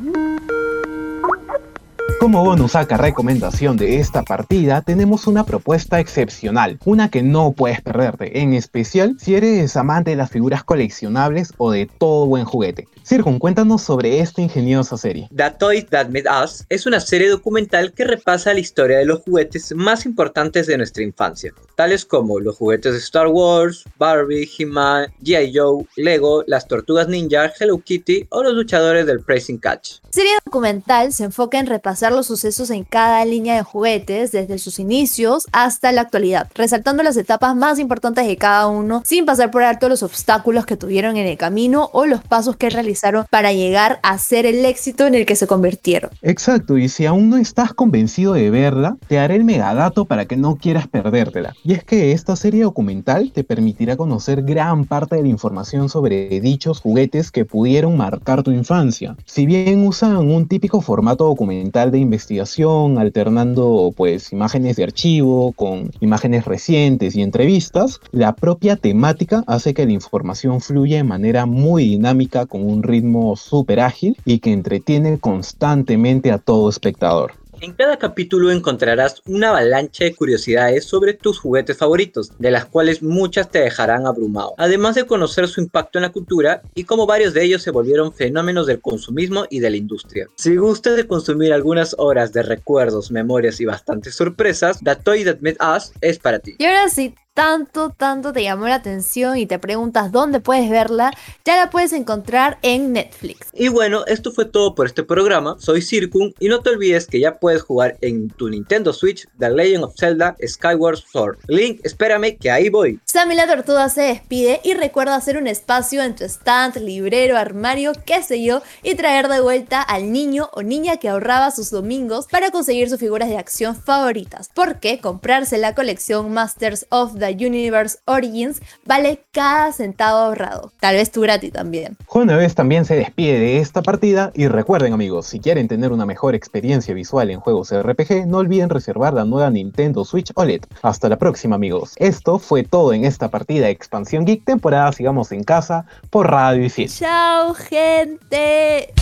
Como 2.20 2.44
bonus 2.44 2.72
saca 2.72 2.96
recomendación 2.96 3.76
de 3.76 4.00
esta 4.00 4.24
partida, 4.24 4.82
tenemos 4.82 5.28
una 5.28 5.44
propuesta 5.44 6.00
excepcional, 6.00 6.80
una 6.84 7.10
que 7.10 7.22
no 7.22 7.52
puedes 7.52 7.80
perderte, 7.80 8.42
en 8.42 8.54
especial 8.54 9.16
si 9.20 9.36
eres 9.36 9.76
amante 9.76 10.10
de 10.10 10.16
las 10.16 10.30
figuras 10.30 10.64
coleccionables 10.64 11.54
o 11.58 11.70
de 11.70 11.86
todo 11.86 12.26
buen 12.26 12.44
juguete. 12.44 12.88
Circun, 13.08 13.38
cuéntanos 13.38 13.80
sobre 13.80 14.20
esta 14.20 14.42
ingeniosa 14.42 14.98
serie. 14.98 15.30
The 15.34 15.50
Toys 15.58 15.86
That 15.86 16.08
Made 16.08 16.26
Us 16.44 16.66
es 16.68 16.84
una 16.84 17.00
serie 17.00 17.30
documental 17.30 17.94
que 17.94 18.04
repasa 18.04 18.52
la 18.52 18.60
historia 18.60 18.98
de 18.98 19.06
los 19.06 19.20
juguetes 19.20 19.74
más 19.74 20.04
importantes 20.04 20.66
de 20.66 20.76
nuestra 20.76 21.02
infancia, 21.02 21.54
tales 21.74 22.04
como 22.04 22.38
los 22.38 22.58
juguetes 22.58 22.92
de 22.92 22.98
Star 22.98 23.28
Wars, 23.28 23.84
Barbie, 23.96 24.46
He-Man, 24.58 25.06
G.I. 25.22 25.52
Joe, 25.54 25.86
Lego, 25.96 26.44
las 26.46 26.68
Tortugas 26.68 27.08
Ninja, 27.08 27.50
Hello 27.58 27.78
Kitty 27.78 28.26
o 28.28 28.42
los 28.42 28.52
luchadores 28.52 29.06
del 29.06 29.20
Pricing 29.20 29.56
Catch. 29.56 30.00
La 30.02 30.12
serie 30.12 30.32
documental 30.44 31.10
se 31.14 31.24
enfoca 31.24 31.58
en 31.58 31.66
repasar 31.66 32.12
los 32.12 32.26
sucesos 32.26 32.68
en 32.68 32.84
cada 32.84 33.24
línea 33.24 33.54
de 33.54 33.62
juguetes 33.62 34.32
desde 34.32 34.58
sus 34.58 34.78
inicios 34.78 35.46
hasta 35.52 35.92
la 35.92 36.02
actualidad, 36.02 36.50
resaltando 36.54 37.02
las 37.02 37.16
etapas 37.16 37.56
más 37.56 37.78
importantes 37.78 38.26
de 38.26 38.36
cada 38.36 38.66
uno 38.66 39.02
sin 39.06 39.24
pasar 39.24 39.50
por 39.50 39.62
alto 39.62 39.88
los 39.88 40.02
obstáculos 40.02 40.66
que 40.66 40.76
tuvieron 40.76 41.16
en 41.16 41.26
el 41.26 41.38
camino 41.38 41.88
o 41.94 42.04
los 42.04 42.22
pasos 42.22 42.56
que 42.56 42.68
realizaron 42.68 42.97
para 43.30 43.52
llegar 43.52 44.00
a 44.02 44.18
ser 44.18 44.46
el 44.46 44.64
éxito 44.64 45.06
en 45.06 45.14
el 45.14 45.26
que 45.26 45.36
se 45.36 45.46
convirtieron. 45.46 46.10
Exacto, 46.22 46.78
y 46.78 46.88
si 46.88 47.06
aún 47.06 47.30
no 47.30 47.36
estás 47.36 47.72
convencido 47.72 48.34
de 48.34 48.50
verla, 48.50 48.96
te 49.06 49.18
haré 49.18 49.36
el 49.36 49.44
megadato 49.44 50.04
para 50.04 50.26
que 50.26 50.36
no 50.36 50.56
quieras 50.56 50.88
perdértela. 50.88 51.54
Y 51.64 51.72
es 51.72 51.84
que 51.84 52.12
esta 52.12 52.36
serie 52.36 52.62
documental 52.62 53.32
te 53.32 53.44
permitirá 53.44 53.96
conocer 53.96 54.42
gran 54.42 54.84
parte 54.84 55.16
de 55.16 55.22
la 55.22 55.28
información 55.28 55.88
sobre 55.88 56.40
dichos 56.40 56.80
juguetes 56.80 57.30
que 57.30 57.44
pudieron 57.44 57.96
marcar 57.96 58.42
tu 58.42 58.50
infancia. 58.50 59.16
Si 59.24 59.46
bien 59.46 59.86
usan 59.86 60.16
un 60.16 60.48
típico 60.48 60.80
formato 60.80 61.24
documental 61.24 61.90
de 61.90 61.98
investigación, 61.98 62.98
alternando 62.98 63.92
pues 63.96 64.32
imágenes 64.32 64.76
de 64.76 64.84
archivo 64.84 65.52
con 65.52 65.90
imágenes 66.00 66.44
recientes 66.44 67.16
y 67.16 67.22
entrevistas, 67.22 68.00
la 68.10 68.34
propia 68.34 68.76
temática 68.76 69.44
hace 69.46 69.74
que 69.74 69.86
la 69.86 69.92
información 69.92 70.60
fluya 70.60 70.98
de 70.98 71.04
manera 71.04 71.46
muy 71.46 71.84
dinámica 71.84 72.46
con 72.46 72.64
un 72.64 72.82
ritmo 72.88 73.36
súper 73.36 73.80
ágil 73.80 74.16
y 74.24 74.40
que 74.40 74.52
entretiene 74.52 75.18
constantemente 75.20 76.32
a 76.32 76.38
todo 76.38 76.68
espectador. 76.68 77.32
En 77.60 77.72
cada 77.72 77.98
capítulo 77.98 78.52
encontrarás 78.52 79.20
una 79.26 79.48
avalancha 79.48 80.04
de 80.04 80.14
curiosidades 80.14 80.84
sobre 80.84 81.14
tus 81.14 81.40
juguetes 81.40 81.76
favoritos, 81.76 82.30
de 82.38 82.52
las 82.52 82.66
cuales 82.66 83.02
muchas 83.02 83.50
te 83.50 83.58
dejarán 83.58 84.06
abrumado, 84.06 84.54
además 84.58 84.94
de 84.94 85.06
conocer 85.06 85.48
su 85.48 85.60
impacto 85.60 85.98
en 85.98 86.02
la 86.02 86.12
cultura 86.12 86.62
y 86.76 86.84
cómo 86.84 87.04
varios 87.04 87.34
de 87.34 87.42
ellos 87.42 87.62
se 87.62 87.72
volvieron 87.72 88.12
fenómenos 88.12 88.68
del 88.68 88.80
consumismo 88.80 89.44
y 89.50 89.58
de 89.58 89.70
la 89.70 89.76
industria. 89.76 90.28
Si 90.36 90.54
gustas 90.56 90.94
de 90.94 91.08
consumir 91.08 91.52
algunas 91.52 91.96
horas 91.98 92.32
de 92.32 92.44
recuerdos, 92.44 93.10
memorias 93.10 93.60
y 93.60 93.64
bastantes 93.64 94.14
sorpresas, 94.14 94.78
The 94.84 94.94
Toy 94.94 95.24
That 95.24 95.40
Made 95.40 95.58
Us 95.76 95.92
es 96.00 96.20
para 96.20 96.38
ti. 96.38 96.54
Y 96.58 96.64
ahora 96.64 96.88
sí, 96.88 97.12
tanto, 97.38 97.90
tanto 97.90 98.32
te 98.32 98.42
llamó 98.42 98.66
la 98.66 98.74
atención 98.74 99.38
y 99.38 99.46
te 99.46 99.60
preguntas 99.60 100.10
dónde 100.10 100.40
puedes 100.40 100.68
verla, 100.68 101.12
ya 101.44 101.56
la 101.56 101.70
puedes 101.70 101.92
encontrar 101.92 102.58
en 102.62 102.92
Netflix. 102.92 103.46
Y 103.52 103.68
bueno, 103.68 104.04
esto 104.06 104.32
fue 104.32 104.44
todo 104.44 104.74
por 104.74 104.86
este 104.86 105.04
programa. 105.04 105.54
Soy 105.60 105.80
Circun 105.80 106.34
y 106.40 106.48
no 106.48 106.62
te 106.62 106.70
olvides 106.70 107.06
que 107.06 107.20
ya 107.20 107.38
puedes 107.38 107.62
jugar 107.62 107.96
en 108.00 108.28
tu 108.30 108.48
Nintendo 108.48 108.92
Switch 108.92 109.28
The 109.38 109.50
Legend 109.50 109.84
of 109.84 109.94
Zelda 109.96 110.36
Skyward 110.44 110.98
Sword. 110.98 111.38
Link, 111.46 111.80
espérame 111.84 112.36
que 112.36 112.50
ahí 112.50 112.70
voy. 112.70 112.98
Sammy 113.04 113.36
la 113.36 113.46
Tortuga 113.46 113.88
se 113.88 114.02
despide 114.02 114.60
y 114.64 114.74
recuerda 114.74 115.14
hacer 115.14 115.36
un 115.36 115.46
espacio 115.46 116.02
en 116.02 116.16
tu 116.16 116.24
stand, 116.24 116.78
librero, 116.78 117.36
armario, 117.36 117.92
qué 118.04 118.20
sé 118.20 118.42
yo, 118.42 118.62
y 118.82 118.96
traer 118.96 119.28
de 119.28 119.40
vuelta 119.40 119.80
al 119.80 120.10
niño 120.10 120.50
o 120.54 120.64
niña 120.64 120.96
que 120.96 121.08
ahorraba 121.08 121.52
sus 121.52 121.70
domingos 121.70 122.26
para 122.26 122.50
conseguir 122.50 122.90
sus 122.90 122.98
figuras 122.98 123.28
de 123.28 123.38
acción 123.38 123.76
favoritas. 123.76 124.50
Porque 124.52 125.00
comprarse 125.00 125.56
la 125.56 125.76
colección 125.76 126.32
Masters 126.32 126.86
of 126.90 127.16
the 127.16 127.27
Universe 127.30 127.98
Origins 128.06 128.60
vale 128.84 129.24
cada 129.32 129.72
centavo 129.72 130.18
ahorrado. 130.18 130.72
Tal 130.80 130.96
vez 130.96 131.10
tú 131.10 131.20
gratis 131.22 131.52
también. 131.52 131.96
Juan 132.06 132.28
también 132.54 132.84
se 132.84 132.96
despide 132.96 133.38
de 133.38 133.58
esta 133.58 133.82
partida 133.82 134.32
y 134.34 134.48
recuerden 134.48 134.92
amigos, 134.92 135.26
si 135.26 135.40
quieren 135.40 135.68
tener 135.68 135.92
una 135.92 136.06
mejor 136.06 136.34
experiencia 136.34 136.94
visual 136.94 137.30
en 137.30 137.40
juegos 137.40 137.72
RPG, 137.72 138.26
no 138.26 138.38
olviden 138.38 138.70
reservar 138.70 139.14
la 139.14 139.24
nueva 139.24 139.50
Nintendo 139.50 140.04
Switch 140.04 140.32
OLED. 140.34 140.62
Hasta 140.82 141.08
la 141.08 141.18
próxima 141.18 141.56
amigos. 141.56 141.94
Esto 141.96 142.38
fue 142.38 142.62
todo 142.62 142.92
en 142.92 143.04
esta 143.04 143.28
partida 143.30 143.66
de 143.66 143.72
Expansión 143.72 144.24
Geek 144.24 144.44
temporada 144.44 144.92
Sigamos 144.92 145.32
en 145.32 145.44
Casa 145.44 145.84
por 146.10 146.30
Radio 146.30 146.64
y. 146.64 146.86
Chao 146.86 147.54
gente. 147.54 148.94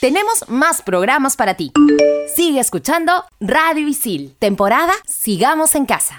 Tenemos 0.00 0.48
más 0.48 0.80
programas 0.80 1.36
para 1.36 1.58
ti. 1.58 1.72
Sigue 2.34 2.58
escuchando 2.58 3.12
Radio 3.38 3.86
Isil, 3.86 4.34
temporada 4.38 4.94
Sigamos 5.06 5.74
en 5.74 5.84
Casa. 5.84 6.16